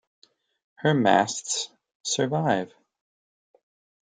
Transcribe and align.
Her 0.77 0.95
masts 0.95 1.69
survive. 2.03 2.73